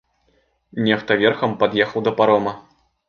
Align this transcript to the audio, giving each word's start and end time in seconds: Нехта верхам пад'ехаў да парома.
Нехта 0.87 1.17
верхам 1.25 1.53
пад'ехаў 1.65 1.99
да 2.09 2.15
парома. 2.23 2.57